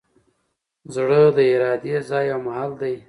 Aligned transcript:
زړه 0.95 1.21
د 1.35 1.39
ارادې 1.53 1.95
ځای 2.09 2.25
او 2.33 2.39
محل 2.47 2.71
دﺉ. 2.79 2.95